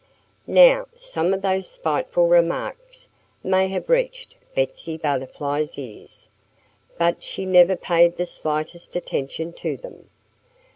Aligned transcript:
Now, 0.47 0.87
some 0.95 1.31
of 1.31 1.43
those 1.43 1.69
spiteful 1.69 2.25
remarks 2.27 3.07
may 3.43 3.67
have 3.67 3.87
reached 3.87 4.35
Betsy 4.55 4.97
Butterfly's 4.97 5.77
ears. 5.77 6.27
But 6.97 7.23
she 7.23 7.45
never 7.45 7.75
paid 7.75 8.17
the 8.17 8.25
slightest 8.25 8.95
attention 8.95 9.53
to 9.53 9.77
them. 9.77 10.09